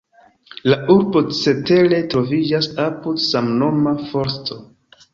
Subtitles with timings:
[0.71, 4.63] La urbo cetere troviĝas apud samnoma forsto.